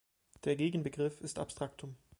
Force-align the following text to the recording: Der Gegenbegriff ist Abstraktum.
Der 0.45 0.55
Gegenbegriff 0.55 1.21
ist 1.21 1.37
Abstraktum. 1.37 1.95